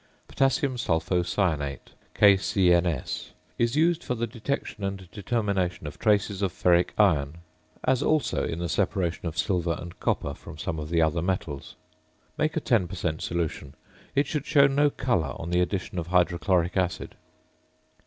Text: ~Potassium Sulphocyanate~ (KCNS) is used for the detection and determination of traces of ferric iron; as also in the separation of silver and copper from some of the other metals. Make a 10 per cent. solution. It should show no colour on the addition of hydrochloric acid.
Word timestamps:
~Potassium 0.27 0.77
Sulphocyanate~ 0.79 1.91
(KCNS) 2.15 3.33
is 3.59 3.75
used 3.75 4.03
for 4.03 4.15
the 4.15 4.25
detection 4.25 4.83
and 4.83 5.07
determination 5.11 5.85
of 5.85 5.99
traces 5.99 6.41
of 6.41 6.51
ferric 6.51 6.87
iron; 6.97 7.35
as 7.83 8.01
also 8.01 8.43
in 8.43 8.57
the 8.57 8.67
separation 8.67 9.27
of 9.27 9.37
silver 9.37 9.75
and 9.79 9.99
copper 9.99 10.33
from 10.33 10.57
some 10.57 10.79
of 10.79 10.89
the 10.89 11.03
other 11.03 11.21
metals. 11.21 11.75
Make 12.35 12.57
a 12.57 12.61
10 12.61 12.87
per 12.87 12.95
cent. 12.95 13.21
solution. 13.21 13.75
It 14.15 14.25
should 14.25 14.47
show 14.47 14.65
no 14.65 14.89
colour 14.89 15.35
on 15.39 15.51
the 15.51 15.61
addition 15.61 15.99
of 15.99 16.07
hydrochloric 16.07 16.75
acid. 16.75 17.13